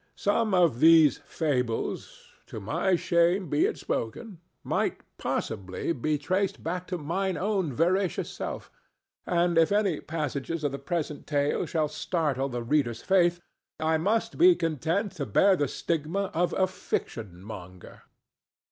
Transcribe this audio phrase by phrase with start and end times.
[0.17, 7.37] Some of these fables—to my shame be it spoken—might possibly be traced back to mine
[7.37, 8.71] own veracious self;
[9.27, 13.41] and if any passages of the present tale should startle the reader's faith,
[13.79, 18.01] I must be content to bear the stigma of a fiction monger.